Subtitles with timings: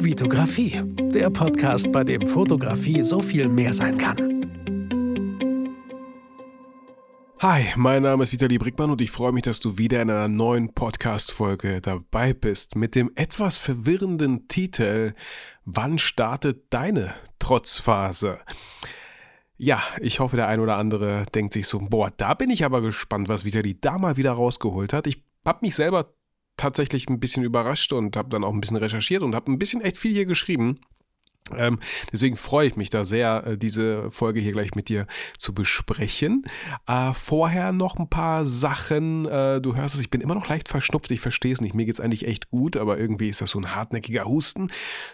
[0.00, 0.80] Vitografie,
[1.12, 4.16] der Podcast, bei dem Fotografie so viel mehr sein kann.
[7.40, 10.28] Hi, mein Name ist Vitali Brickmann und ich freue mich, dass du wieder in einer
[10.28, 15.14] neuen Podcast-Folge dabei bist mit dem etwas verwirrenden Titel
[15.64, 18.38] Wann startet deine Trotzphase?
[19.56, 22.82] Ja, ich hoffe, der ein oder andere denkt sich so, boah, da bin ich aber
[22.82, 25.08] gespannt, was Vitali da mal wieder rausgeholt hat.
[25.08, 26.14] Ich habe mich selber
[26.58, 29.80] tatsächlich ein bisschen überrascht und habe dann auch ein bisschen recherchiert und habe ein bisschen
[29.80, 30.78] echt viel hier geschrieben.
[31.56, 31.78] Ähm,
[32.12, 35.06] deswegen freue ich mich da sehr, äh, diese Folge hier gleich mit dir
[35.38, 36.44] zu besprechen.
[36.86, 39.26] Äh, vorher noch ein paar Sachen.
[39.26, 41.74] Äh, du hörst es, ich bin immer noch leicht verschnupft, ich verstehe es nicht.
[41.74, 44.70] Mir geht es eigentlich echt gut, aber irgendwie ist das so ein hartnäckiger Husten.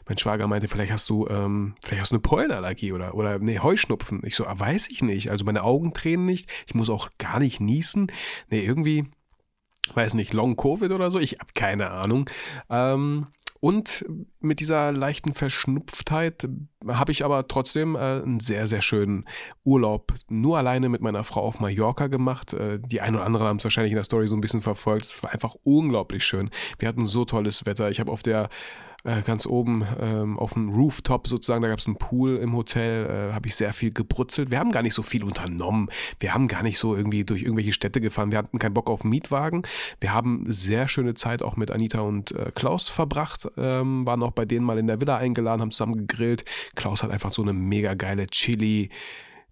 [0.09, 3.61] Mein Schwager meinte, vielleicht hast du, ähm, vielleicht hast du eine Pollenallergie oder, oder nee,
[3.61, 4.23] Heuschnupfen.
[4.25, 5.31] Ich so, ah, weiß ich nicht.
[5.31, 6.51] Also meine Augen tränen nicht.
[6.67, 8.11] Ich muss auch gar nicht niesen.
[8.51, 9.05] Nee, irgendwie
[9.93, 12.31] weiß nicht, Long Covid oder so, ich habe keine Ahnung.
[12.71, 13.27] Ähm,
[13.65, 14.05] und
[14.41, 16.47] mit dieser leichten Verschnupftheit
[16.87, 19.25] habe ich aber trotzdem äh, einen sehr, sehr schönen
[19.65, 22.53] Urlaub nur alleine mit meiner Frau auf Mallorca gemacht.
[22.53, 25.07] Äh, die ein oder anderen haben es wahrscheinlich in der Story so ein bisschen verfolgt.
[25.07, 26.51] Es war einfach unglaublich schön.
[26.79, 27.89] Wir hatten so tolles Wetter.
[27.89, 28.51] Ich habe auf der
[29.05, 33.07] äh, ganz oben ähm, auf dem Rooftop sozusagen, da gab es einen Pool im Hotel,
[33.07, 34.51] äh, habe ich sehr viel gebrutzelt.
[34.51, 35.91] Wir haben gar nicht so viel unternommen.
[36.21, 38.33] Wir haben gar nicht so irgendwie durch irgendwelche Städte gefahren.
[38.33, 39.63] Wir hatten keinen Bock auf Mietwagen.
[40.01, 44.33] Wir haben sehr schöne Zeit auch mit Anita und äh, Klaus verbracht, ähm, waren auch
[44.33, 46.45] bei denen mal in der Villa eingeladen, haben zusammen gegrillt.
[46.75, 48.91] Klaus hat einfach so eine mega geile Chili,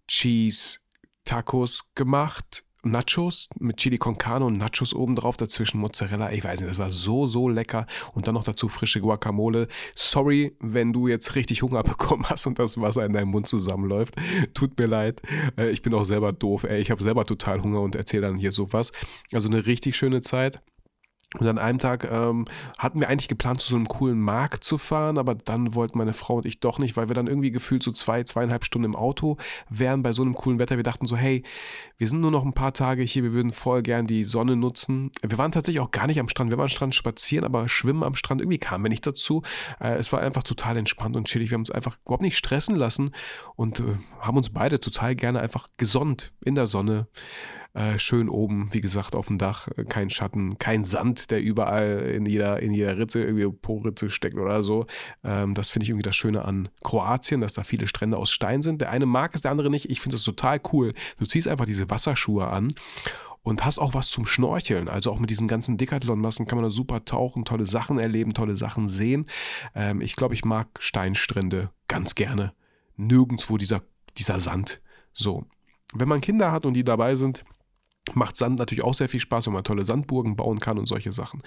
[0.08, 0.78] Cheese,
[1.24, 6.32] Tacos gemacht Nachos mit Chili con Carne und Nachos obendrauf, dazwischen Mozzarella.
[6.32, 7.86] Ich weiß nicht, das war so, so lecker.
[8.12, 9.68] Und dann noch dazu frische Guacamole.
[9.94, 14.16] Sorry, wenn du jetzt richtig Hunger bekommen hast und das Wasser in deinem Mund zusammenläuft.
[14.54, 15.22] Tut mir leid.
[15.56, 16.64] Äh, ich bin auch selber doof.
[16.64, 16.80] Ey.
[16.80, 18.92] Ich habe selber total Hunger und erzähle dann hier sowas.
[19.32, 20.60] Also eine richtig schöne Zeit.
[21.38, 22.46] Und an einem Tag ähm,
[22.78, 26.12] hatten wir eigentlich geplant, zu so einem coolen Markt zu fahren, aber dann wollten meine
[26.12, 28.96] Frau und ich doch nicht, weil wir dann irgendwie gefühlt so zwei, zweieinhalb Stunden im
[28.96, 29.38] Auto
[29.70, 30.76] wären bei so einem coolen Wetter.
[30.76, 31.42] Wir dachten so, hey,
[31.96, 35.10] wir sind nur noch ein paar Tage hier, wir würden voll gern die Sonne nutzen.
[35.22, 38.02] Wir waren tatsächlich auch gar nicht am Strand, wir waren am Strand spazieren, aber schwimmen
[38.02, 39.42] am Strand irgendwie kamen wir nicht dazu.
[39.80, 41.50] Äh, es war einfach total entspannt und chillig.
[41.50, 43.12] Wir haben uns einfach überhaupt nicht stressen lassen
[43.56, 43.84] und äh,
[44.20, 47.06] haben uns beide total gerne einfach gesonnt in der Sonne.
[47.74, 52.00] Äh, schön oben, wie gesagt, auf dem Dach, äh, kein Schatten, kein Sand, der überall
[52.14, 54.86] in jeder, in jeder Ritze, irgendwie Po-Ritze steckt oder so.
[55.24, 58.62] Ähm, das finde ich irgendwie das Schöne an Kroatien, dass da viele Strände aus Stein
[58.62, 58.82] sind.
[58.82, 59.88] Der eine mag es, der andere nicht.
[59.88, 60.92] Ich finde das total cool.
[61.18, 62.74] Du ziehst einfach diese Wasserschuhe an
[63.42, 64.88] und hast auch was zum Schnorcheln.
[64.88, 68.56] Also auch mit diesen ganzen Decathlon-Massen kann man da super tauchen, tolle Sachen erleben, tolle
[68.56, 69.24] Sachen sehen.
[69.74, 72.52] Ähm, ich glaube, ich mag Steinstrände ganz gerne.
[72.96, 73.82] Nirgendwo dieser,
[74.18, 74.82] dieser Sand.
[75.14, 75.46] So.
[75.94, 77.44] Wenn man Kinder hat und die dabei sind,
[78.14, 81.12] Macht Sand natürlich auch sehr viel Spaß, wenn man tolle Sandburgen bauen kann und solche
[81.12, 81.42] Sachen.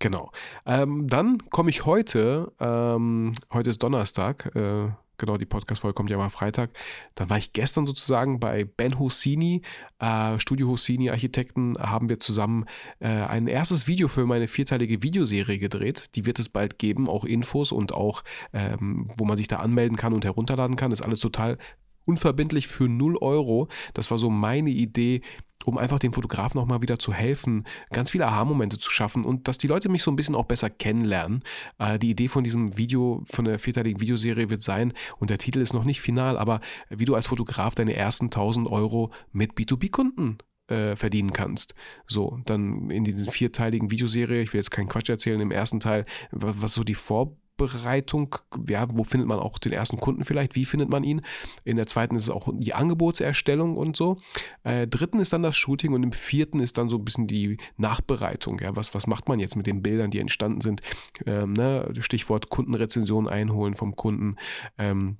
[0.00, 0.32] Genau.
[0.66, 4.88] Ähm, dann komme ich heute, ähm, heute ist Donnerstag, äh,
[5.20, 6.70] genau, die Podcast-Folge kommt ja mal Freitag.
[7.14, 9.62] Dann war ich gestern sozusagen bei Ben Hosseini,
[10.00, 12.64] äh, Studio Hosseini Architekten, haben wir zusammen
[12.98, 16.16] äh, ein erstes Video für meine vierteilige Videoserie gedreht.
[16.16, 19.96] Die wird es bald geben, auch Infos und auch, ähm, wo man sich da anmelden
[19.96, 20.90] kann und herunterladen kann.
[20.90, 21.58] ist alles total
[22.04, 23.68] unverbindlich für 0 Euro.
[23.94, 25.20] Das war so meine Idee,
[25.64, 29.48] um einfach dem Fotografen auch mal wieder zu helfen, ganz viele Aha-Momente zu schaffen und
[29.48, 31.42] dass die Leute mich so ein bisschen auch besser kennenlernen.
[31.78, 35.60] Äh, die Idee von diesem Video, von der vierteiligen Videoserie wird sein, und der Titel
[35.60, 40.38] ist noch nicht final, aber wie du als Fotograf deine ersten 1000 Euro mit B2B-Kunden
[40.68, 41.74] äh, verdienen kannst.
[42.06, 46.06] So, dann in diesen vierteiligen Videoserie, ich will jetzt keinen Quatsch erzählen, im ersten Teil,
[46.30, 48.36] was, was so die Vor Aufbereitung,
[48.68, 51.22] ja, wo findet man auch den ersten Kunden vielleicht, wie findet man ihn.
[51.64, 54.18] In der zweiten ist es auch die Angebotserstellung und so.
[54.64, 57.58] Äh, dritten ist dann das Shooting und im vierten ist dann so ein bisschen die
[57.76, 58.58] Nachbereitung.
[58.60, 60.80] Ja, was, was macht man jetzt mit den Bildern, die entstanden sind?
[61.26, 61.92] Ähm, ne?
[62.00, 64.36] Stichwort Kundenrezension einholen vom Kunden.
[64.78, 65.18] Ähm,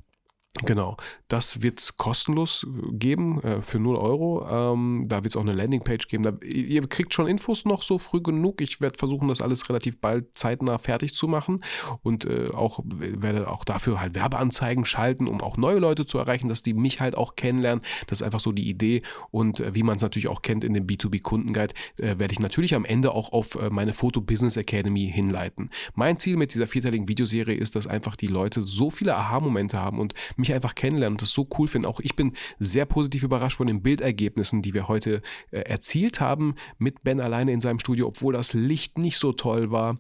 [0.64, 0.96] Genau,
[1.28, 4.46] das wird es kostenlos geben äh, für 0 Euro.
[4.50, 6.24] Ähm, da wird es auch eine Landingpage geben.
[6.24, 8.60] Da, ihr kriegt schon Infos noch so früh genug.
[8.60, 11.62] Ich werde versuchen, das alles relativ bald zeitnah fertig zu machen
[12.02, 16.48] und äh, auch werde auch dafür halt Werbeanzeigen schalten, um auch neue Leute zu erreichen,
[16.48, 17.84] dass die mich halt auch kennenlernen.
[18.08, 19.02] Das ist einfach so die Idee.
[19.30, 22.74] Und äh, wie man es natürlich auch kennt in dem B2B-Kundenguide, äh, werde ich natürlich
[22.74, 25.70] am Ende auch auf äh, meine Photo Business Academy hinleiten.
[25.94, 30.00] Mein Ziel mit dieser vierteiligen Videoserie ist, dass einfach die Leute so viele Aha-Momente haben
[30.00, 31.86] und mich einfach kennenlernen und das so cool finden.
[31.86, 36.54] Auch ich bin sehr positiv überrascht von den Bildergebnissen, die wir heute äh, erzielt haben
[36.78, 39.98] mit Ben alleine in seinem Studio, obwohl das Licht nicht so toll war.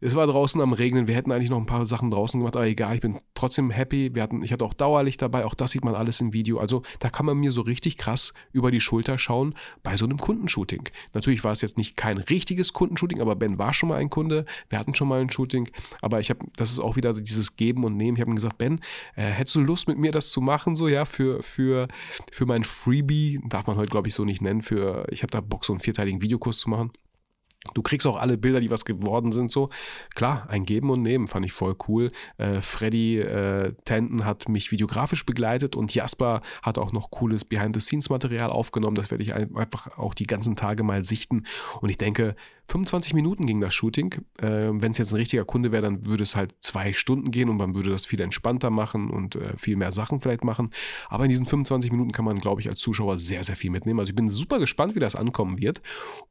[0.00, 1.06] Es war draußen am Regnen.
[1.08, 4.14] Wir hätten eigentlich noch ein paar Sachen draußen gemacht, aber egal, ich bin trotzdem happy.
[4.14, 6.58] Wir hatten, ich hatte auch Dauerlicht dabei, auch das sieht man alles im Video.
[6.58, 10.18] Also da kann man mir so richtig krass über die Schulter schauen bei so einem
[10.18, 10.88] Kundenshooting.
[11.12, 14.44] Natürlich war es jetzt nicht kein richtiges Kundenshooting, aber Ben war schon mal ein Kunde.
[14.68, 15.68] Wir hatten schon mal ein Shooting.
[16.00, 18.16] Aber ich habe, das ist auch wieder dieses Geben und Nehmen.
[18.16, 18.80] Ich habe ihm gesagt, Ben,
[19.16, 21.88] äh, hättest du Lust mit mir das zu machen, so ja, für, für,
[22.32, 25.40] für mein Freebie, darf man heute glaube ich so nicht nennen, für, ich habe da
[25.40, 26.92] Bock, so einen vierteiligen Videokurs zu machen.
[27.74, 29.68] Du kriegst auch alle Bilder, die was geworden sind, so.
[30.14, 32.10] Klar, ein Geben und Nehmen fand ich voll cool.
[32.38, 38.48] Äh, Freddy äh, Tanton hat mich videografisch begleitet und Jasper hat auch noch cooles Behind-the-Scenes-Material
[38.48, 38.96] aufgenommen.
[38.96, 41.44] Das werde ich einfach auch die ganzen Tage mal sichten.
[41.82, 42.34] Und ich denke,
[42.70, 44.14] 25 Minuten ging das Shooting.
[44.38, 47.48] Äh, Wenn es jetzt ein richtiger Kunde wäre, dann würde es halt zwei Stunden gehen
[47.48, 50.70] und man würde das viel entspannter machen und äh, viel mehr Sachen vielleicht machen.
[51.08, 53.98] Aber in diesen 25 Minuten kann man, glaube ich, als Zuschauer sehr, sehr viel mitnehmen.
[53.98, 55.82] Also ich bin super gespannt, wie das ankommen wird.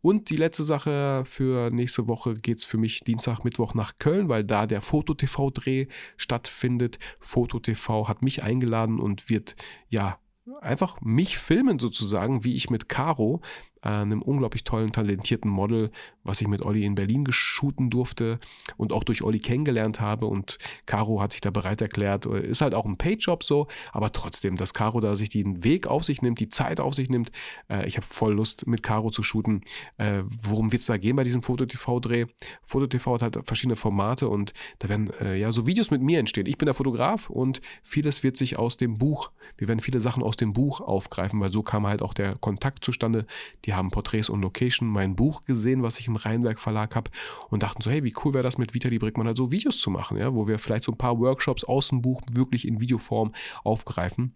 [0.01, 4.30] Und die letzte Sache für nächste Woche geht es für mich Dienstag, Mittwoch nach Köln,
[4.30, 5.88] weil da der Foto-TV-Dreh
[6.18, 7.00] stattfindet.
[7.19, 9.56] Foto-TV hat mich eingeladen und wird
[9.88, 10.19] ja
[10.62, 13.42] einfach mich filmen sozusagen, wie ich mit Caro
[13.81, 15.91] einem unglaublich tollen, talentierten Model,
[16.23, 18.39] was ich mit Olli in Berlin geschooten durfte
[18.77, 20.25] und auch durch Olli kennengelernt habe.
[20.25, 22.25] Und Caro hat sich da bereit erklärt.
[22.25, 25.87] Äh, ist halt auch ein Payjob so, aber trotzdem, dass Caro da sich den Weg
[25.87, 27.31] auf sich nimmt, die Zeit auf sich nimmt.
[27.69, 29.61] Äh, ich habe voll Lust, mit Caro zu shooten.
[29.97, 32.25] Äh, worum wird es da gehen bei diesem Foto-TV-Dreh?
[32.63, 36.45] Foto-TV hat halt verschiedene Formate und da werden äh, ja so Videos mit mir entstehen.
[36.45, 40.23] Ich bin der Fotograf und vieles wird sich aus dem Buch, wir werden viele Sachen
[40.23, 43.25] aus dem Buch aufgreifen, weil so kam halt auch der Kontakt zustande.
[43.65, 47.12] Die die haben Porträts und Location, mein Buch gesehen, was ich im Rheinberg Verlag habe
[47.50, 49.92] und dachten so, hey, wie cool wäre das mit Vitali Brickmann halt so Videos zu
[49.92, 53.31] machen, ja, wo wir vielleicht so ein paar Workshops aus dem Buch wirklich in Videoform
[53.63, 54.36] aufgreifen.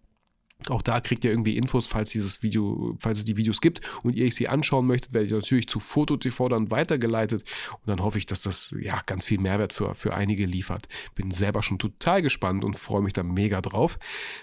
[0.69, 4.15] Auch da kriegt ihr irgendwie Infos, falls dieses Video, falls es die Videos gibt und
[4.15, 8.27] ihr sie anschauen möchtet, werde ich natürlich zu FotoTV dann weitergeleitet und dann hoffe ich,
[8.27, 10.87] dass das ja ganz viel Mehrwert für, für einige liefert.
[11.15, 13.97] Bin selber schon total gespannt und freue mich da mega drauf.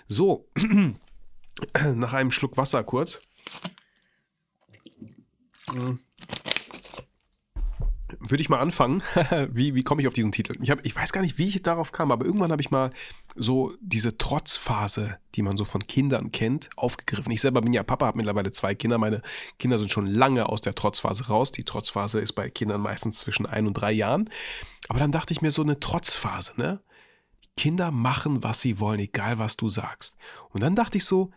[0.08, 0.48] So,
[1.94, 3.20] nach einem Schluck Wasser kurz.
[8.18, 9.02] Würde ich mal anfangen.
[9.50, 10.54] wie wie komme ich auf diesen Titel?
[10.60, 12.90] Ich, hab, ich weiß gar nicht, wie ich darauf kam, aber irgendwann habe ich mal
[13.34, 17.32] so diese Trotzphase, die man so von Kindern kennt, aufgegriffen.
[17.32, 18.98] Ich selber bin ja Papa, habe mittlerweile zwei Kinder.
[18.98, 19.22] Meine
[19.58, 21.52] Kinder sind schon lange aus der Trotzphase raus.
[21.52, 24.28] Die Trotzphase ist bei Kindern meistens zwischen ein und drei Jahren.
[24.88, 26.80] Aber dann dachte ich mir so eine Trotzphase, ne?
[27.56, 30.16] Kinder machen, was sie wollen, egal was du sagst.
[30.50, 31.30] Und dann dachte ich so,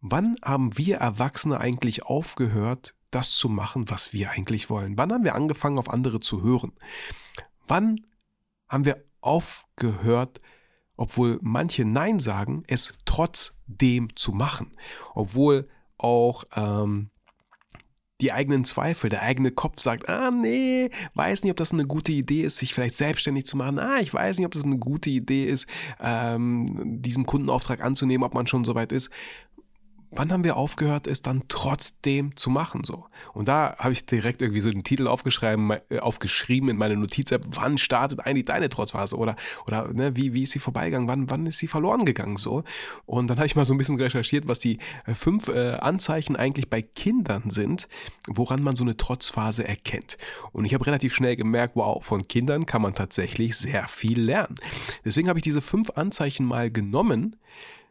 [0.00, 4.96] wann haben wir Erwachsene eigentlich aufgehört, das zu machen, was wir eigentlich wollen?
[4.96, 6.72] Wann haben wir angefangen, auf andere zu hören?
[7.66, 8.00] Wann
[8.68, 10.38] haben wir aufgehört,
[10.96, 14.72] obwohl manche Nein sagen, es trotzdem zu machen?
[15.14, 17.10] Obwohl auch ähm,
[18.20, 22.12] die eigenen Zweifel, der eigene Kopf sagt, ah nee, weiß nicht, ob das eine gute
[22.12, 23.78] Idee ist, sich vielleicht selbstständig zu machen.
[23.78, 25.66] Ah, ich weiß nicht, ob das eine gute Idee ist,
[26.00, 29.10] ähm, diesen Kundenauftrag anzunehmen, ob man schon soweit ist
[30.10, 33.06] wann haben wir aufgehört, es dann trotzdem zu machen so?
[33.32, 37.46] Und da habe ich direkt irgendwie so den Titel aufgeschrieben, äh, aufgeschrieben in meine Notiz-App,
[37.50, 39.16] wann startet eigentlich deine Trotzphase?
[39.16, 39.36] Oder,
[39.66, 41.08] oder ne, wie, wie ist sie vorbeigegangen?
[41.08, 42.64] Wann, wann ist sie verloren gegangen so?
[43.06, 46.36] Und dann habe ich mal so ein bisschen recherchiert, was die äh, fünf äh, Anzeichen
[46.36, 47.88] eigentlich bei Kindern sind,
[48.26, 50.18] woran man so eine Trotzphase erkennt.
[50.52, 54.56] Und ich habe relativ schnell gemerkt, wow, von Kindern kann man tatsächlich sehr viel lernen.
[55.04, 57.36] Deswegen habe ich diese fünf Anzeichen mal genommen,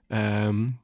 [0.09, 0.77] ähm,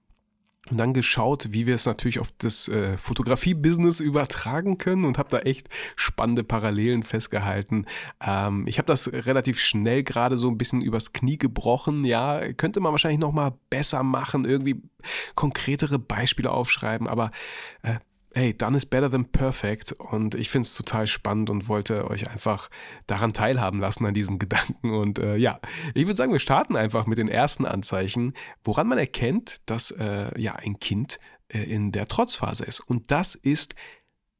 [0.69, 5.29] und dann geschaut, wie wir es natürlich auf das äh, Fotografie-Business übertragen können und habe
[5.29, 7.85] da echt spannende Parallelen festgehalten.
[8.25, 12.03] Ähm, ich habe das relativ schnell gerade so ein bisschen übers Knie gebrochen.
[12.03, 14.81] Ja, könnte man wahrscheinlich noch mal besser machen, irgendwie
[15.35, 17.31] konkretere Beispiele aufschreiben, aber
[17.83, 17.95] äh,
[18.35, 22.29] hey, done is better than perfect und ich finde es total spannend und wollte euch
[22.29, 22.69] einfach
[23.07, 24.91] daran teilhaben lassen, an diesen Gedanken.
[24.91, 25.59] Und äh, ja,
[25.93, 30.39] ich würde sagen, wir starten einfach mit den ersten Anzeichen, woran man erkennt, dass äh,
[30.39, 32.81] ja ein Kind äh, in der Trotzphase ist.
[32.81, 33.73] Und das ist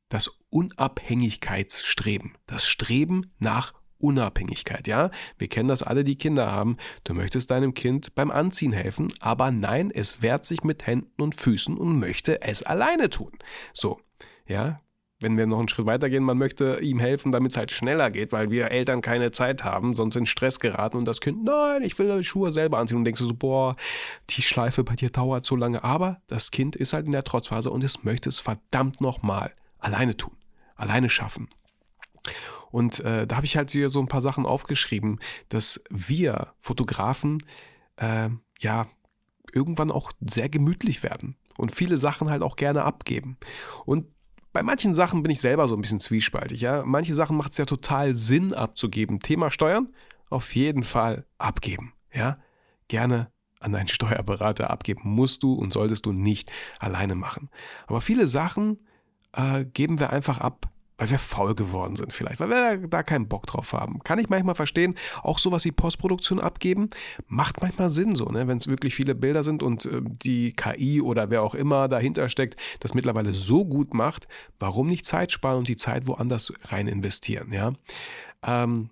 [0.10, 5.12] das Unabhängigkeitsstreben, das Streben nach Unabhängigkeit, ja?
[5.38, 6.78] Wir kennen das alle, die Kinder haben.
[7.04, 11.36] Du möchtest deinem Kind beim Anziehen helfen, aber nein, es wehrt sich mit Händen und
[11.36, 13.32] Füßen und möchte es alleine tun.
[13.74, 14.00] So,
[14.48, 14.82] ja?
[15.22, 18.12] Wenn wir noch einen Schritt weiter gehen, man möchte ihm helfen, damit es halt schneller
[18.12, 21.84] geht, weil wir Eltern keine Zeit haben, sonst in Stress geraten und das Kind, nein,
[21.84, 23.78] ich will die Schuhe selber anziehen und denkst du so, boah,
[24.32, 27.72] die Schleife bei dir dauert so lange, aber das Kind ist halt in der Trotzphase
[27.72, 30.36] und es möchte es verdammt nochmal alleine tun,
[30.76, 31.48] alleine schaffen.
[32.72, 35.20] Und äh, da habe ich halt hier so ein paar Sachen aufgeschrieben,
[35.50, 37.44] dass wir Fotografen
[37.98, 38.30] äh,
[38.60, 38.88] ja
[39.54, 43.38] irgendwann auch sehr gemütlich werden und viele Sachen halt auch gerne abgeben.
[43.86, 44.06] Und
[44.52, 46.62] bei manchen Sachen bin ich selber so ein bisschen zwiespaltig.
[46.62, 46.84] Ja?
[46.86, 49.20] Manche Sachen macht es ja total Sinn abzugeben.
[49.20, 49.94] Thema Steuern,
[50.30, 51.94] auf jeden Fall abgeben.
[52.14, 52.40] Ja?
[52.88, 57.50] Gerne an deinen Steuerberater abgeben musst du und solltest du nicht alleine machen.
[57.88, 58.80] Aber viele Sachen
[59.34, 63.04] äh, geben wir einfach ab, weil wir faul geworden sind vielleicht, weil wir da, da,
[63.04, 64.00] keinen Bock drauf haben.
[64.04, 64.96] Kann ich manchmal verstehen.
[65.24, 66.90] Auch sowas wie Postproduktion abgeben
[67.28, 68.48] macht manchmal Sinn so, ne?
[68.48, 72.30] wenn es wirklich viele Bilder sind und äh, die KI oder wer auch immer dahinter
[72.30, 74.28] steckt, das mittlerweile so gut macht,
[74.60, 77.74] warum nicht Zeit sparen und die Zeit woanders rein investieren, ja?
[78.46, 78.90] Ähm,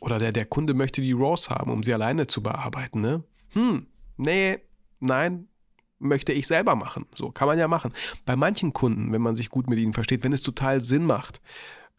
[0.00, 3.22] oder der, der Kunde möchte die RAWs haben, um sie alleine zu bearbeiten, ne?
[3.52, 3.86] Hm,
[4.16, 4.58] nee,
[5.00, 5.48] nein,
[6.02, 7.06] möchte ich selber machen.
[7.14, 7.92] So kann man ja machen.
[8.24, 11.40] Bei manchen Kunden, wenn man sich gut mit ihnen versteht, wenn es total Sinn macht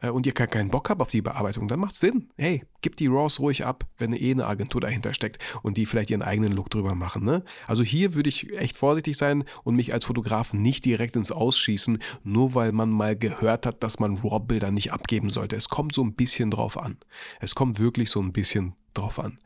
[0.01, 2.29] äh, und ihr keinen Bock habt auf die Bearbeitung, dann macht es Sinn.
[2.38, 6.12] Hey, gib die RAWs ruhig ab, wenn eh eine Agentur dahinter steckt und die vielleicht
[6.12, 7.24] ihren eigenen Look drüber machen.
[7.24, 7.43] Ne?
[7.67, 12.00] Also hier würde ich echt vorsichtig sein und mich als Fotograf nicht direkt ins Ausschießen,
[12.24, 15.55] nur weil man mal gehört hat, dass man RAW-Bilder nicht abgeben sollte.
[15.55, 16.98] Es kommt so ein bisschen drauf an.
[17.39, 19.39] Es kommt wirklich so ein bisschen drauf an.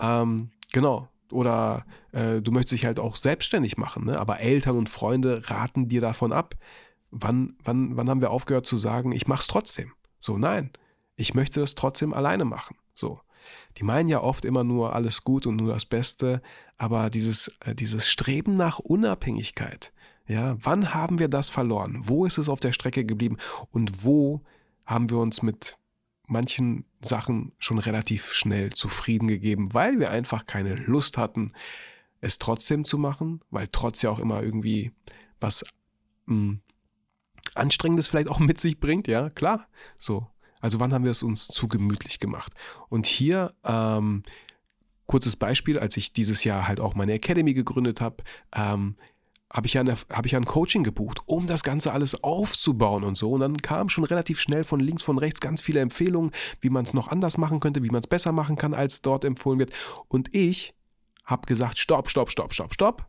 [0.00, 4.18] Ähm, genau, oder äh, du möchtest dich halt auch selbstständig machen, ne?
[4.18, 6.54] aber Eltern und Freunde raten dir davon ab.
[7.10, 9.92] Wann, wann, wann haben wir aufgehört zu sagen, ich mach's trotzdem?
[10.18, 10.70] So, nein,
[11.16, 12.76] ich möchte das trotzdem alleine machen.
[12.94, 13.20] So.
[13.76, 16.42] Die meinen ja oft immer nur alles gut und nur das Beste,
[16.78, 19.92] aber dieses, äh, dieses Streben nach Unabhängigkeit,
[20.26, 22.02] ja, wann haben wir das verloren?
[22.04, 23.38] Wo ist es auf der Strecke geblieben?
[23.70, 24.42] Und wo
[24.86, 25.76] haben wir uns mit
[26.32, 31.52] manchen Sachen schon relativ schnell zufrieden gegeben, weil wir einfach keine Lust hatten,
[32.20, 34.92] es trotzdem zu machen, weil trotz ja auch immer irgendwie
[35.40, 35.64] was
[36.26, 36.60] mh, hm,
[37.54, 39.68] Anstrengendes vielleicht auch mit sich bringt, ja, klar.
[39.98, 40.26] So.
[40.60, 42.54] Also wann haben wir es uns zu gemütlich gemacht?
[42.88, 44.22] Und hier ähm,
[45.06, 48.22] kurzes Beispiel, als ich dieses Jahr halt auch meine Academy gegründet habe,
[48.54, 48.96] ähm,
[49.52, 53.18] habe ich, ja hab ich ja ein Coaching gebucht, um das Ganze alles aufzubauen und
[53.18, 53.32] so.
[53.32, 56.84] Und dann kam schon relativ schnell von links, von rechts ganz viele Empfehlungen, wie man
[56.84, 59.72] es noch anders machen könnte, wie man es besser machen kann, als dort empfohlen wird.
[60.08, 60.74] Und ich
[61.24, 63.06] habe gesagt, stopp, stopp, stopp, stopp, stopp.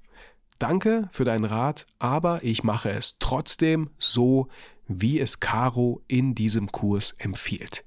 [0.60, 4.50] Danke für deinen Rat, aber ich mache es trotzdem so,
[4.88, 7.86] wie es Caro in diesem Kurs empfiehlt.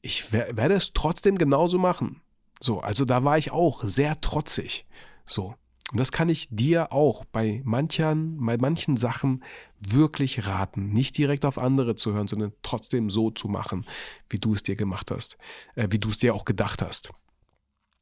[0.00, 2.22] Ich werde es trotzdem genauso machen.
[2.58, 4.86] So, also da war ich auch sehr trotzig.
[5.24, 5.54] So,
[5.92, 9.44] und das kann ich dir auch bei manchen, bei manchen Sachen
[9.78, 10.92] wirklich raten.
[10.92, 13.86] Nicht direkt auf andere zu hören, sondern trotzdem so zu machen,
[14.28, 15.38] wie du es dir gemacht hast,
[15.76, 17.10] äh, wie du es dir auch gedacht hast.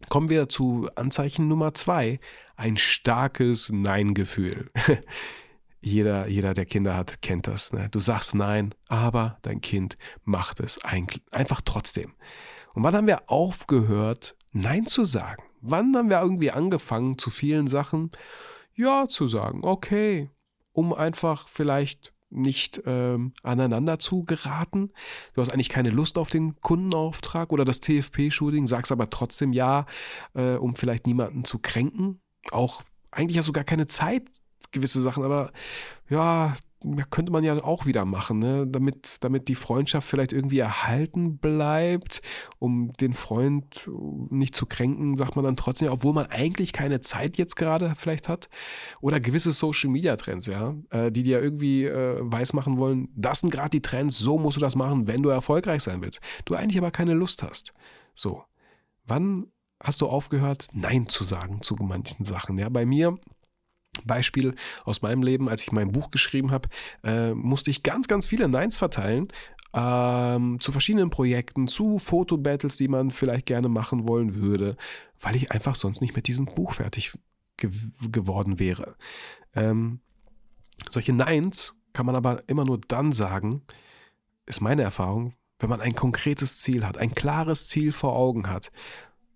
[0.08, 2.20] Kommen wir zu Anzeichen Nummer zwei.
[2.56, 4.70] Ein starkes Nein-Gefühl.
[5.82, 7.72] jeder, jeder, der Kinder hat, kennt das.
[7.72, 7.88] Ne?
[7.90, 12.14] Du sagst Nein, aber dein Kind macht es einfach trotzdem.
[12.72, 15.42] Und wann haben wir aufgehört, Nein zu sagen?
[15.66, 18.10] Wann haben wir irgendwie angefangen, zu vielen Sachen
[18.74, 19.60] Ja zu sagen?
[19.64, 20.28] Okay,
[20.72, 24.90] um einfach vielleicht nicht ähm, aneinander zu geraten.
[25.32, 29.86] Du hast eigentlich keine Lust auf den Kundenauftrag oder das TFP-Shooting, sagst aber trotzdem ja,
[30.34, 32.20] äh, um vielleicht niemanden zu kränken.
[32.50, 34.28] Auch eigentlich hast du gar keine Zeit,
[34.70, 35.50] gewisse Sachen, aber
[36.10, 36.52] ja,
[37.10, 38.66] könnte man ja auch wieder machen, ne?
[38.66, 42.20] damit, damit die Freundschaft vielleicht irgendwie erhalten bleibt,
[42.58, 43.88] um den Freund
[44.30, 48.28] nicht zu kränken, sagt man dann trotzdem, obwohl man eigentlich keine Zeit jetzt gerade vielleicht
[48.28, 48.48] hat.
[49.00, 53.50] Oder gewisse Social Media Trends, ja, äh, die dir irgendwie äh, weismachen wollen, das sind
[53.50, 56.20] gerade die Trends, so musst du das machen, wenn du erfolgreich sein willst.
[56.44, 57.72] Du eigentlich aber keine Lust hast.
[58.14, 58.44] So.
[59.06, 59.46] Wann
[59.82, 62.56] hast du aufgehört, Nein zu sagen zu manchen Sachen?
[62.58, 63.18] Ja, bei mir
[64.04, 66.68] Beispiel aus meinem Leben, als ich mein Buch geschrieben habe,
[67.02, 69.28] äh, musste ich ganz, ganz viele Neins verteilen
[69.74, 74.76] ähm, zu verschiedenen Projekten, zu Fotobattles, die man vielleicht gerne machen wollen würde,
[75.20, 77.12] weil ich einfach sonst nicht mit diesem Buch fertig
[77.56, 77.70] ge
[78.10, 78.96] geworden wäre.
[79.54, 80.00] Ähm,
[80.90, 83.62] solche Neins kann man aber immer nur dann sagen,
[84.46, 88.70] ist meine Erfahrung, wenn man ein konkretes Ziel hat, ein klares Ziel vor Augen hat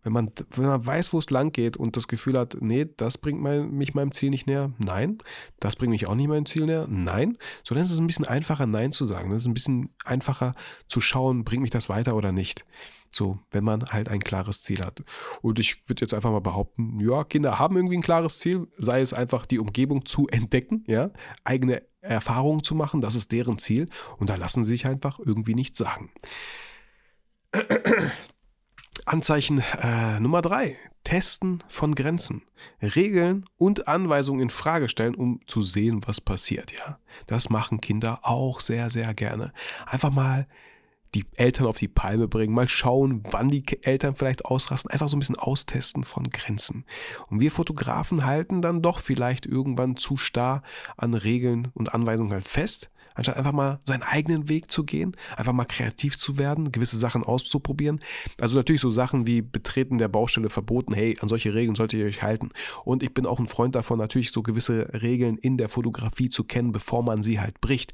[0.02, 3.18] wenn man, wenn man weiß, wo es lang geht und das Gefühl hat, nee, das
[3.18, 5.18] bringt mein, mich meinem Ziel nicht näher, nein,
[5.60, 8.26] das bringt mich auch nicht meinem Ziel näher, nein, so dann ist es ein bisschen
[8.26, 9.32] einfacher, Nein zu sagen.
[9.32, 10.54] Es ist ein bisschen einfacher
[10.88, 12.64] zu schauen, bringt mich das weiter oder nicht.
[13.10, 15.02] So, wenn man halt ein klares Ziel hat.
[15.40, 19.00] Und ich würde jetzt einfach mal behaupten, ja, Kinder haben irgendwie ein klares Ziel, sei
[19.00, 21.10] es einfach die Umgebung zu entdecken, ja,
[21.44, 23.88] eigene Erfahrungen zu machen, das ist deren Ziel
[24.18, 26.10] und da lassen sie sich einfach irgendwie nichts sagen.
[29.08, 30.76] Anzeichen äh, Nummer drei.
[31.04, 32.42] Testen von Grenzen.
[32.82, 36.72] Regeln und Anweisungen in Frage stellen, um zu sehen, was passiert.
[36.72, 39.52] Ja, das machen Kinder auch sehr, sehr gerne.
[39.86, 40.46] Einfach mal
[41.14, 45.16] die Eltern auf die Palme bringen, mal schauen, wann die Eltern vielleicht ausrasten, einfach so
[45.16, 46.84] ein bisschen austesten von Grenzen.
[47.30, 50.62] Und wir Fotografen halten dann doch vielleicht irgendwann zu starr
[50.98, 55.52] an Regeln und Anweisungen halt fest, anstatt einfach mal seinen eigenen Weg zu gehen, einfach
[55.52, 57.98] mal kreativ zu werden, gewisse Sachen auszuprobieren.
[58.40, 62.06] Also natürlich so Sachen wie Betreten der Baustelle verboten, hey, an solche Regeln solltet ihr
[62.06, 62.50] euch halten.
[62.84, 66.44] Und ich bin auch ein Freund davon, natürlich so gewisse Regeln in der Fotografie zu
[66.44, 67.92] kennen, bevor man sie halt bricht.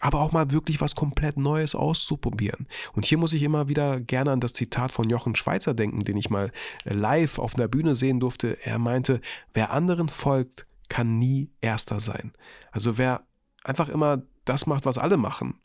[0.00, 2.66] Aber auch mal wirklich was komplett Neues auszuprobieren.
[2.92, 6.18] Und hier muss ich immer wieder gerne an das Zitat von Jochen Schweizer denken, den
[6.18, 6.52] ich mal
[6.84, 8.58] live auf einer Bühne sehen durfte.
[8.62, 9.22] Er meinte,
[9.54, 12.32] wer anderen folgt, kann nie Erster sein.
[12.70, 13.22] Also wer
[13.64, 15.60] einfach immer das macht, was alle machen,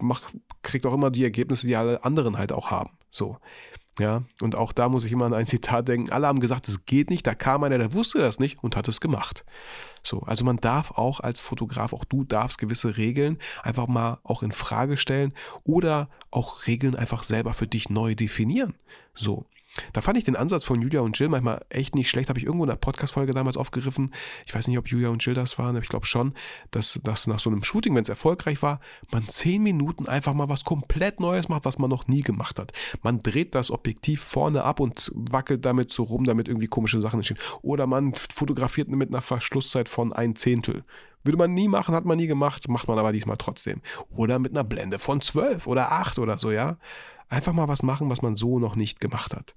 [0.00, 2.98] macht, kriegt auch immer die Ergebnisse, die alle anderen halt auch haben.
[3.10, 3.38] So.
[3.98, 6.10] Ja, und auch da muss ich immer an ein Zitat denken.
[6.10, 7.26] Alle haben gesagt, es geht nicht.
[7.26, 9.44] Da kam einer, der wusste das nicht und hat es gemacht.
[10.02, 14.42] So, also man darf auch als Fotograf, auch du darfst gewisse Regeln einfach mal auch
[14.42, 15.32] in Frage stellen
[15.64, 18.74] oder auch Regeln einfach selber für dich neu definieren.
[19.14, 19.46] So.
[19.92, 22.28] Da fand ich den Ansatz von Julia und Jill manchmal echt nicht schlecht.
[22.28, 24.12] Habe ich irgendwo in einer Podcast-Folge damals aufgegriffen.
[24.44, 26.34] Ich weiß nicht, ob Julia und Jill das waren, aber ich glaube schon,
[26.70, 28.80] dass, dass nach so einem Shooting, wenn es erfolgreich war,
[29.10, 32.72] man zehn Minuten einfach mal was komplett Neues macht, was man noch nie gemacht hat.
[33.02, 37.20] Man dreht das Objektiv vorne ab und wackelt damit so rum, damit irgendwie komische Sachen
[37.20, 37.38] entstehen.
[37.62, 40.84] Oder man fotografiert mit einer Verschlusszeit von ein Zehntel.
[41.24, 43.80] Würde man nie machen, hat man nie gemacht, macht man aber diesmal trotzdem.
[44.10, 46.78] Oder mit einer Blende von zwölf oder acht oder so, ja.
[47.28, 49.54] Einfach mal was machen, was man so noch nicht gemacht hat.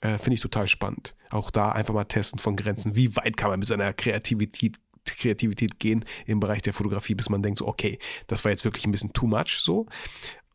[0.00, 1.16] Äh, Finde ich total spannend.
[1.30, 2.94] Auch da einfach mal testen von Grenzen.
[2.94, 7.42] Wie weit kann man mit seiner Kreativität, Kreativität gehen im Bereich der Fotografie, bis man
[7.42, 9.86] denkt, so, okay, das war jetzt wirklich ein bisschen too much so.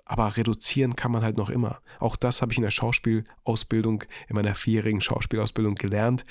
[0.06, 1.82] Aber reduzieren kann man halt noch immer.
[2.00, 6.26] Auch das habe ich in der Schauspielausbildung, in meiner vierjährigen Schauspielausbildung gelernt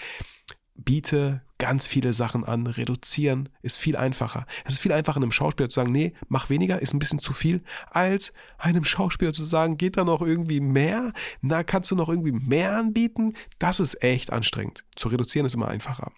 [0.74, 2.66] biete ganz viele Sachen an.
[2.66, 4.46] Reduzieren ist viel einfacher.
[4.64, 7.32] Es ist viel einfacher, einem Schauspieler zu sagen, nee, mach weniger, ist ein bisschen zu
[7.32, 11.12] viel, als einem Schauspieler zu sagen, geht da noch irgendwie mehr?
[11.40, 13.34] Na, kannst du noch irgendwie mehr anbieten?
[13.58, 14.84] Das ist echt anstrengend.
[14.96, 16.12] Zu reduzieren ist immer einfacher.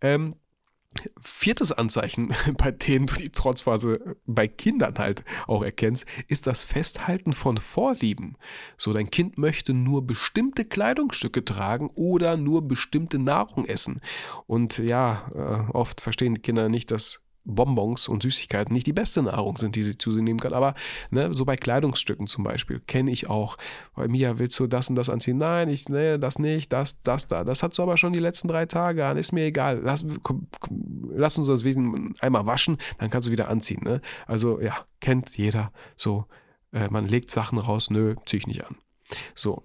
[0.00, 0.36] Ähm,
[1.20, 7.32] Viertes Anzeichen, bei denen du die Trotzphase bei Kindern halt auch erkennst, ist das Festhalten
[7.32, 8.36] von Vorlieben.
[8.76, 14.00] So, dein Kind möchte nur bestimmte Kleidungsstücke tragen oder nur bestimmte Nahrung essen.
[14.46, 19.22] Und ja, äh, oft verstehen die Kinder nicht, dass Bonbons und Süßigkeiten nicht die beste
[19.22, 20.52] Nahrung sind, die sie zu sich nehmen kann.
[20.52, 20.74] Aber
[21.10, 23.56] ne, so bei Kleidungsstücken zum Beispiel kenne ich auch.
[23.94, 25.38] Bei Mia willst du das und das anziehen?
[25.38, 27.44] Nein, ich, ne, das nicht, das, das da.
[27.44, 29.16] Das hast du aber schon die letzten drei Tage an.
[29.16, 29.80] Ist mir egal.
[29.82, 30.48] Lass, komm,
[31.10, 33.82] lass uns das Wesen einmal waschen, dann kannst du wieder anziehen.
[33.82, 34.00] Ne?
[34.26, 36.26] Also ja, kennt jeder so.
[36.72, 38.76] Äh, man legt Sachen raus, nö, zieh ich nicht an.
[39.34, 39.62] So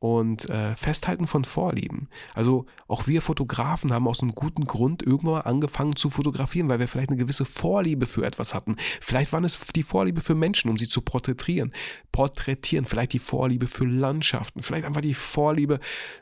[0.00, 2.08] und äh, Festhalten von Vorlieben.
[2.34, 6.78] Also auch wir Fotografen haben aus einem guten Grund irgendwann mal angefangen zu fotografieren, weil
[6.78, 8.76] wir vielleicht eine gewisse Vorliebe für etwas hatten.
[9.00, 11.72] Vielleicht waren es die Vorliebe für Menschen, um sie zu porträtieren.
[12.12, 15.80] Porträtieren, vielleicht die Vorliebe für Landschaften, vielleicht einfach die Vorliebe,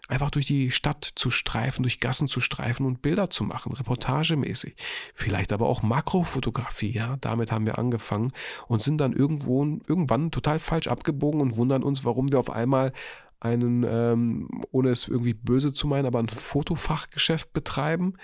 [0.08, 4.74] einfach durch die Stadt zu streifen, durch Gassen zu streifen und Bilder zu machen, reportagemäßig.
[5.14, 8.32] Vielleicht aber auch Makrofotografie, ja, damit haben wir angefangen
[8.68, 12.92] und sind dann irgendwo irgendwann total falsch abgebogen und wundern uns, warum wir auf einmal
[13.40, 18.14] einen, ähm, ohne es irgendwie böse zu meinen, aber ein Fotofachgeschäft betreiben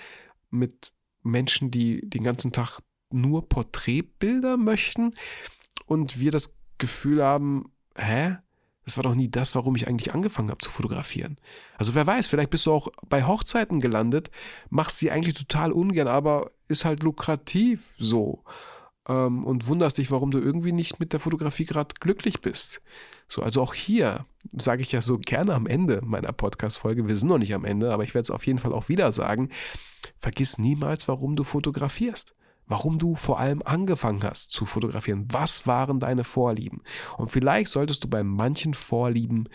[0.49, 5.13] mit Menschen, die den ganzen Tag nur Porträtbilder möchten
[5.85, 8.37] und wir das Gefühl haben, hä?
[8.85, 11.37] Das war doch nie das, warum ich eigentlich angefangen habe zu fotografieren.
[11.77, 14.29] Also wer weiß, vielleicht bist du auch bei Hochzeiten gelandet,
[14.69, 18.43] machst sie eigentlich total ungern, aber ist halt lukrativ so
[19.07, 22.81] ähm, und wunderst dich, warum du irgendwie nicht mit der Fotografie gerade glücklich bist.
[23.27, 27.29] So, also auch hier sage ich ja so gerne am Ende meiner Podcast-Folge, wir sind
[27.29, 29.49] noch nicht am Ende, aber ich werde es auf jeden Fall auch wieder sagen,
[30.19, 32.35] vergiss niemals, warum du fotografierst.
[32.65, 35.27] Warum du vor allem angefangen hast zu fotografieren.
[35.29, 36.81] Was waren deine Vorlieben?
[37.17, 39.49] Und vielleicht solltest du bei manchen Vorlieben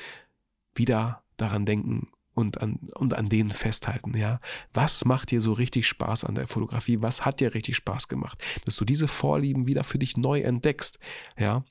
[0.74, 4.38] wieder daran denken, und an, und an denen festhalten, ja.
[4.72, 7.02] Was macht dir so richtig Spaß an der Fotografie?
[7.02, 8.40] Was hat dir richtig Spaß gemacht?
[8.64, 11.00] Dass du diese Vorlieben wieder für dich neu entdeckst,
[11.36, 11.64] ja.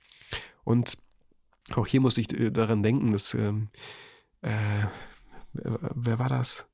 [0.65, 0.97] Und
[1.73, 3.69] auch hier muss ich äh, daran denken, dass, ähm,
[4.41, 4.87] äh,
[5.53, 6.67] wer war das?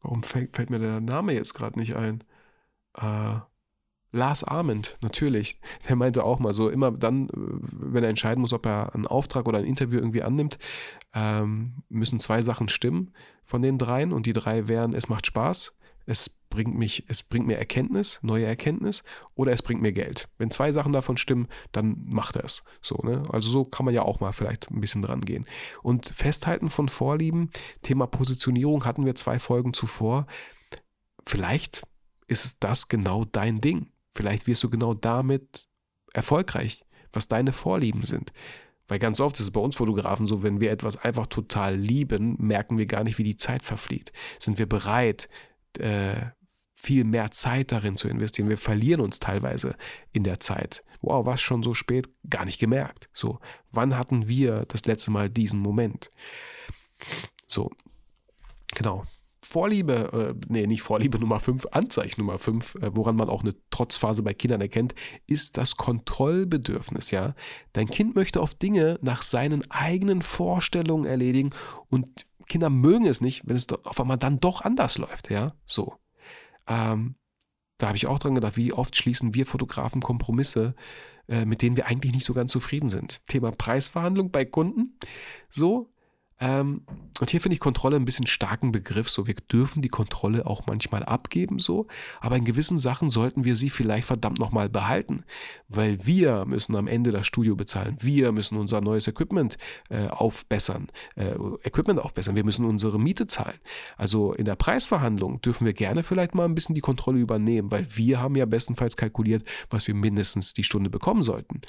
[0.00, 2.24] Warum fällt, fällt mir der Name jetzt gerade nicht ein?
[2.94, 3.38] Äh,
[4.12, 5.60] Lars Arment, natürlich.
[5.88, 9.46] Der meinte auch mal so, immer dann, wenn er entscheiden muss, ob er einen Auftrag
[9.46, 10.58] oder ein Interview irgendwie annimmt,
[11.14, 13.12] ähm, müssen zwei Sachen stimmen
[13.44, 17.46] von den dreien und die drei wären, es macht Spaß, es bringt mich, es bringt
[17.46, 20.28] mir Erkenntnis, neue Erkenntnis oder es bringt mir Geld.
[20.38, 22.64] Wenn zwei Sachen davon stimmen, dann macht er es.
[22.82, 23.22] So, ne?
[23.30, 25.46] Also so kann man ja auch mal vielleicht ein bisschen dran gehen.
[25.82, 27.50] Und Festhalten von Vorlieben,
[27.82, 30.26] Thema Positionierung hatten wir zwei Folgen zuvor.
[31.24, 31.82] Vielleicht
[32.26, 33.92] ist das genau dein Ding.
[34.20, 35.66] Vielleicht wirst du genau damit
[36.12, 38.34] erfolgreich, was deine Vorlieben sind.
[38.86, 42.36] Weil ganz oft ist es bei uns Fotografen so, wenn wir etwas einfach total lieben,
[42.38, 44.12] merken wir gar nicht, wie die Zeit verfliegt.
[44.38, 45.30] Sind wir bereit,
[45.78, 46.26] äh,
[46.76, 48.50] viel mehr Zeit darin zu investieren.
[48.50, 49.74] Wir verlieren uns teilweise
[50.12, 50.82] in der Zeit.
[51.00, 52.06] Wow, was schon so spät?
[52.28, 53.08] Gar nicht gemerkt.
[53.14, 53.40] So,
[53.72, 56.10] wann hatten wir das letzte Mal diesen Moment?
[57.46, 57.70] So,
[58.74, 59.04] genau.
[59.42, 63.54] Vorliebe, äh, nee, nicht Vorliebe Nummer 5, Anzeichen Nummer 5, äh, woran man auch eine
[63.70, 64.94] Trotzphase bei Kindern erkennt,
[65.26, 67.34] ist das Kontrollbedürfnis, ja.
[67.72, 71.50] Dein Kind möchte oft Dinge nach seinen eigenen Vorstellungen erledigen
[71.88, 75.54] und Kinder mögen es nicht, wenn es auf einmal dann doch anders läuft, ja.
[75.64, 75.94] So.
[76.66, 77.14] Ähm,
[77.78, 80.74] da habe ich auch dran gedacht, wie oft schließen wir Fotografen Kompromisse,
[81.28, 83.26] äh, mit denen wir eigentlich nicht so ganz zufrieden sind.
[83.26, 84.98] Thema Preisverhandlung bei Kunden.
[85.48, 85.90] So,
[86.40, 86.82] ähm,
[87.20, 89.10] und hier finde ich Kontrolle ein bisschen starken Begriff.
[89.10, 91.86] So, wir dürfen die Kontrolle auch manchmal abgeben, so,
[92.20, 95.24] aber in gewissen Sachen sollten wir sie vielleicht verdammt nochmal behalten,
[95.68, 97.96] weil wir müssen am Ende das Studio bezahlen.
[98.00, 99.58] Wir müssen unser neues Equipment
[99.90, 102.36] äh, aufbessern, äh, Equipment aufbessern.
[102.36, 103.58] Wir müssen unsere Miete zahlen.
[103.98, 107.86] Also in der Preisverhandlung dürfen wir gerne vielleicht mal ein bisschen die Kontrolle übernehmen, weil
[107.96, 111.60] wir haben ja bestenfalls kalkuliert, was wir mindestens die Stunde bekommen sollten.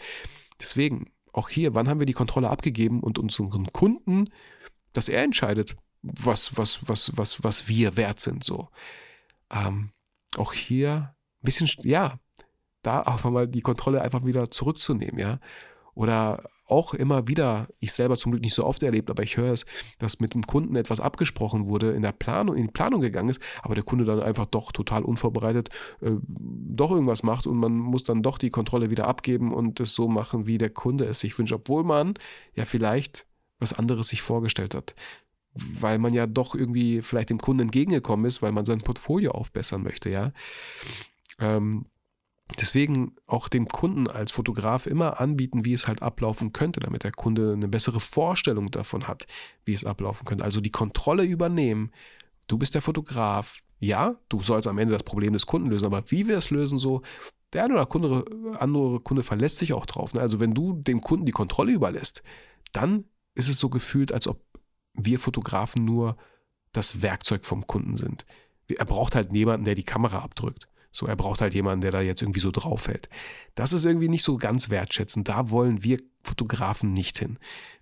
[0.61, 4.29] Deswegen, auch hier, wann haben wir die Kontrolle abgegeben und unseren Kunden
[4.93, 8.43] dass er entscheidet, was, was, was, was, was wir wert sind.
[8.43, 8.69] So.
[9.49, 9.91] Ähm,
[10.37, 12.19] auch hier ein bisschen, ja,
[12.81, 15.39] da auch mal die Kontrolle einfach wieder zurückzunehmen, ja.
[15.93, 19.51] Oder auch immer wieder, ich selber zum Glück nicht so oft erlebt, aber ich höre
[19.51, 19.65] es,
[19.99, 23.41] dass mit dem Kunden etwas abgesprochen wurde, in der Planung, in die Planung gegangen ist,
[23.61, 25.69] aber der Kunde dann einfach doch total unvorbereitet
[26.01, 29.93] äh, doch irgendwas macht und man muss dann doch die Kontrolle wieder abgeben und es
[29.93, 32.13] so machen, wie der Kunde es sich wünscht, obwohl man
[32.55, 33.25] ja vielleicht
[33.59, 34.95] was anderes sich vorgestellt hat.
[35.53, 39.83] Weil man ja doch irgendwie vielleicht dem Kunden entgegengekommen ist, weil man sein Portfolio aufbessern
[39.83, 40.31] möchte, ja.
[41.39, 41.85] Ähm,
[42.59, 47.11] deswegen auch dem Kunden als Fotograf immer anbieten, wie es halt ablaufen könnte, damit der
[47.11, 49.27] Kunde eine bessere Vorstellung davon hat,
[49.65, 50.43] wie es ablaufen könnte.
[50.43, 51.91] Also die Kontrolle übernehmen.
[52.47, 53.59] Du bist der Fotograf.
[53.79, 56.77] Ja, du sollst am Ende das Problem des Kunden lösen, aber wie wir es lösen,
[56.77, 57.01] so,
[57.53, 58.25] der eine oder andere,
[58.59, 60.13] andere Kunde verlässt sich auch drauf.
[60.13, 60.21] Ne?
[60.21, 62.23] Also wenn du dem Kunden die Kontrolle überlässt,
[62.73, 64.41] dann ist es so gefühlt, als ob
[64.93, 66.17] wir Fotografen nur
[66.71, 68.25] das Werkzeug vom Kunden sind.
[68.67, 70.67] Er braucht halt jemanden, der die Kamera abdrückt.
[70.91, 73.09] So, er braucht halt jemanden, der da jetzt irgendwie so drauf fällt.
[73.55, 75.29] Das ist irgendwie nicht so ganz wertschätzend.
[75.29, 77.39] Da wollen wir Fotografen nicht hin.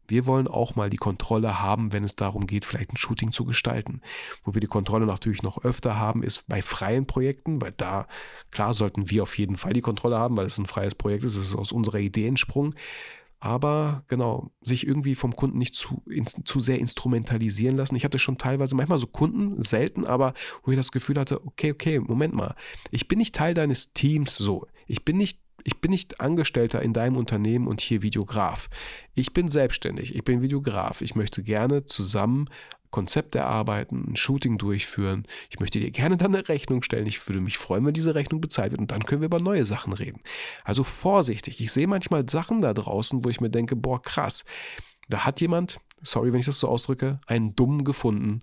[0.07, 3.45] Wir wollen auch mal die Kontrolle haben, wenn es darum geht, vielleicht ein Shooting zu
[3.45, 4.01] gestalten.
[4.43, 8.07] Wo wir die Kontrolle natürlich noch öfter haben, ist bei freien Projekten, weil da,
[8.49, 11.35] klar, sollten wir auf jeden Fall die Kontrolle haben, weil es ein freies Projekt ist.
[11.35, 12.73] Es ist aus unserer Idee entsprungen
[13.39, 17.95] aber genau, sich irgendwie vom Kunden nicht zu, in, zu sehr instrumentalisieren lassen.
[17.95, 21.71] Ich hatte schon teilweise manchmal so Kunden, selten, aber wo ich das Gefühl hatte, okay,
[21.71, 22.55] okay, Moment mal,
[22.91, 24.67] ich bin nicht Teil deines Teams so.
[24.87, 28.69] Ich bin nicht ich bin nicht Angestellter in deinem Unternehmen und hier Videograf.
[29.13, 31.01] Ich bin selbstständig, ich bin Videograf.
[31.01, 32.49] Ich möchte gerne zusammen
[32.91, 35.27] Konzept erarbeiten, ein Shooting durchführen.
[35.49, 37.05] Ich möchte dir gerne dann eine Rechnung stellen.
[37.05, 39.65] Ich würde mich freuen, wenn diese Rechnung bezahlt wird und dann können wir über neue
[39.65, 40.21] Sachen reden.
[40.63, 41.61] Also vorsichtig.
[41.61, 44.43] Ich sehe manchmal Sachen da draußen, wo ich mir denke, boah, krass.
[45.07, 48.41] Da hat jemand, sorry, wenn ich das so ausdrücke, einen Dummen gefunden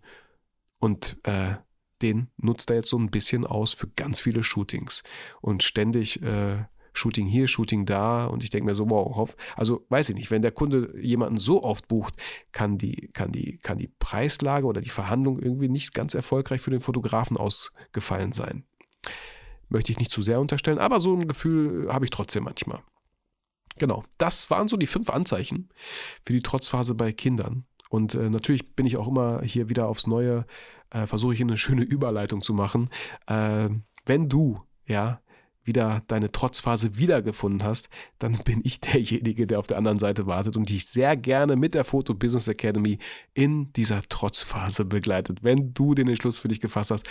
[0.79, 1.55] und äh,
[2.03, 5.03] den nutzt er jetzt so ein bisschen aus für ganz viele Shootings
[5.41, 6.65] und ständig äh,
[6.97, 10.43] Shooting hier, Shooting da und ich denke mir so, wow, also weiß ich nicht, wenn
[10.43, 12.15] der Kunde jemanden so oft bucht,
[12.53, 16.71] kann die, kann die, kann die Preislage oder die Verhandlung irgendwie nicht ganz erfolgreich für
[16.71, 18.65] den Fotografen ausgefallen sein.
[19.69, 22.81] Möchte ich nicht zu sehr unterstellen, aber so ein Gefühl habe ich trotzdem manchmal.
[23.79, 25.69] Genau, das waren so die fünf Anzeichen
[26.23, 27.67] für die Trotzphase bei Kindern.
[27.91, 30.47] Und äh, natürlich bin ich auch immer hier wieder aufs Neue,
[30.91, 32.89] äh, versuche ich eine schöne Überleitung zu machen.
[33.27, 33.69] Äh,
[34.07, 35.21] wenn du, ja,
[35.67, 40.57] wieder deine Trotzphase wiedergefunden hast, dann bin ich derjenige, der auf der anderen Seite wartet
[40.57, 42.99] und dich sehr gerne mit der Photo Business Academy
[43.35, 45.43] in dieser Trotzphase begleitet.
[45.43, 47.07] Wenn du den Entschluss für dich gefasst hast,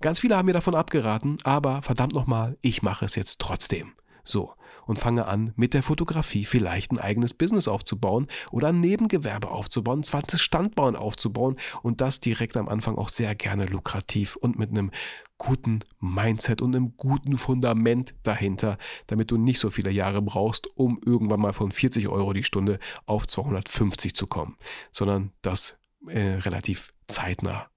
[0.00, 3.92] ganz viele haben mir davon abgeraten, aber verdammt nochmal, ich mache es jetzt trotzdem.
[4.24, 4.52] So,
[4.88, 10.00] und fange an, mit der Fotografie vielleicht ein eigenes Business aufzubauen oder ein Nebengewerbe aufzubauen,
[10.00, 14.70] ein zweites Standbauen aufzubauen und das direkt am Anfang auch sehr gerne lukrativ und mit
[14.70, 14.90] einem
[15.36, 20.98] guten Mindset und einem guten Fundament dahinter, damit du nicht so viele Jahre brauchst, um
[21.04, 24.56] irgendwann mal von 40 Euro die Stunde auf 250 zu kommen,
[24.90, 27.68] sondern das äh, relativ zeitnah.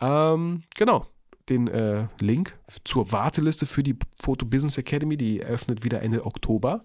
[0.00, 1.06] Ähm, genau,
[1.48, 5.16] den äh, Link zur Warteliste für die Photo Business Academy.
[5.16, 6.84] Die eröffnet wieder Ende Oktober.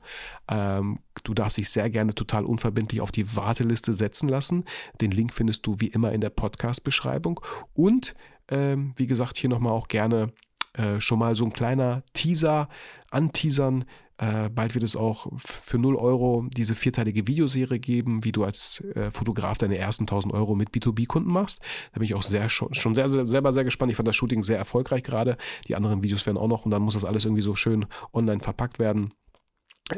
[0.50, 4.66] Ähm, du darfst dich sehr gerne total unverbindlich auf die Warteliste setzen lassen.
[5.02, 7.40] Den Link findest du wie immer in der Podcast-Beschreibung.
[7.74, 8.14] Und
[8.50, 10.32] ähm, wie gesagt, hier nochmal auch gerne
[10.74, 12.68] äh, schon mal so ein kleiner Teaser
[13.12, 13.86] anteasern.
[14.18, 18.82] Äh, bald wird es auch für 0 Euro diese vierteilige Videoserie geben, wie du als
[18.96, 21.62] äh, Fotograf deine ersten 1000 Euro mit B2B-Kunden machst.
[21.94, 23.92] Da bin ich auch sehr, schon, sehr, sehr, selber sehr gespannt.
[23.92, 25.38] Ich fand das Shooting sehr erfolgreich gerade.
[25.68, 28.42] Die anderen Videos werden auch noch und dann muss das alles irgendwie so schön online
[28.42, 29.14] verpackt werden.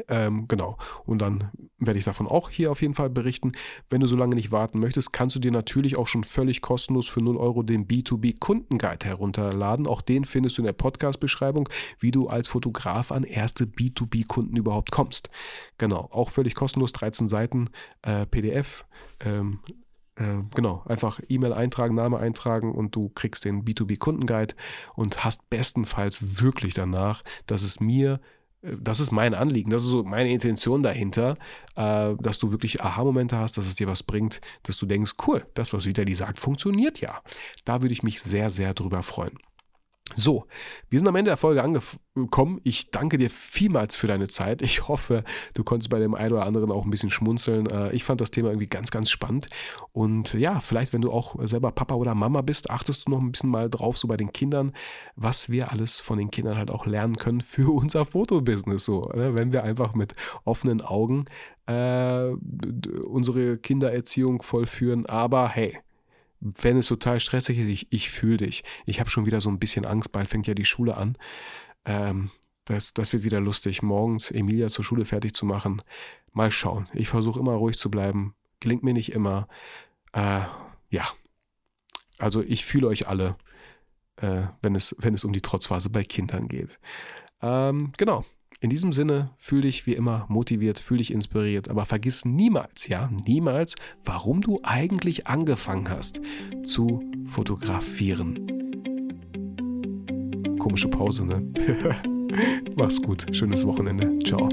[0.08, 0.76] Ähm, genau.
[1.04, 3.52] Und dann werde ich davon auch hier auf jeden Fall berichten.
[3.88, 7.06] Wenn du so lange nicht warten möchtest, kannst du dir natürlich auch schon völlig kostenlos
[7.06, 9.86] für 0 Euro den B2B Kundenguide herunterladen.
[9.86, 11.68] Auch den findest du in der Podcast-Beschreibung,
[12.00, 15.30] wie du als Fotograf an erste B2B-Kunden überhaupt kommst.
[15.78, 16.08] Genau.
[16.10, 17.70] Auch völlig kostenlos, 13 Seiten
[18.02, 18.86] äh, PDF.
[19.20, 19.60] Ähm,
[20.16, 24.54] äh, genau, einfach E-Mail eintragen, Name eintragen und du kriegst den B2B-Kundenguide
[24.96, 28.20] und hast bestenfalls wirklich danach, dass es mir
[28.80, 31.36] das ist mein Anliegen, das ist so meine Intention dahinter,
[31.76, 35.46] äh, dass du wirklich Aha-Momente hast, dass es dir was bringt, dass du denkst, cool,
[35.54, 37.20] das, was Vitali sagt, funktioniert ja.
[37.64, 39.38] Da würde ich mich sehr, sehr drüber freuen.
[40.14, 40.46] So,
[40.88, 42.60] wir sind am Ende der Folge angekommen.
[42.62, 44.62] Ich danke dir vielmals für deine Zeit.
[44.62, 47.66] Ich hoffe, du konntest bei dem einen oder anderen auch ein bisschen schmunzeln.
[47.66, 49.48] Äh, ich fand das Thema irgendwie ganz, ganz spannend.
[49.92, 53.32] Und ja, vielleicht, wenn du auch selber Papa oder Mama bist, achtest du noch ein
[53.32, 54.72] bisschen mal drauf, so bei den Kindern,
[55.16, 58.84] was wir alles von den Kindern halt auch lernen können für unser Fotobusiness.
[58.84, 59.34] So, ne?
[59.34, 60.14] wenn wir einfach mit
[60.44, 61.24] offenen Augen
[61.66, 62.28] äh,
[63.04, 65.06] unsere Kindererziehung vollführen.
[65.06, 65.78] Aber hey,
[66.40, 68.64] wenn es total stressig ist, ich, ich fühle dich.
[68.84, 71.16] Ich habe schon wieder so ein bisschen Angst, bald fängt ja die Schule an.
[71.84, 72.30] Ähm,
[72.66, 75.82] das, das wird wieder lustig, morgens Emilia zur Schule fertig zu machen.
[76.32, 76.88] Mal schauen.
[76.92, 78.34] Ich versuche immer ruhig zu bleiben.
[78.60, 79.48] Gelingt mir nicht immer.
[80.12, 80.42] Äh,
[80.90, 81.08] ja.
[82.18, 83.36] Also ich fühle euch alle,
[84.16, 86.78] äh, wenn, es, wenn es um die Trotzphase bei Kindern geht.
[87.40, 88.24] Ähm, genau.
[88.66, 93.08] In diesem Sinne, fühl dich wie immer motiviert, fühl dich inspiriert, aber vergiss niemals, ja,
[93.24, 96.20] niemals, warum du eigentlich angefangen hast
[96.64, 98.48] zu fotografieren.
[100.58, 101.46] Komische Pause, ne?
[102.76, 104.18] Mach's gut, schönes Wochenende.
[104.24, 104.48] Ciao.